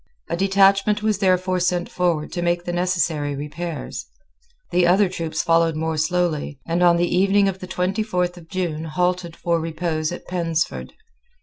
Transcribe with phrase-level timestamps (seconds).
[0.31, 4.07] A detachment was therefore sent forward to make the necessary repairs.
[4.71, 8.49] The other troops followed more slowly, and on the evening of the twenty fourth of
[8.49, 10.93] June halted for repose at Pensford.